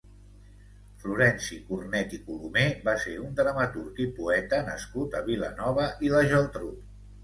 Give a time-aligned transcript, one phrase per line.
[1.03, 6.29] Florenci Cornet i Colomer va ser un dramaturg i poeta nascut a Vilanova i la
[6.37, 6.79] Geltrú.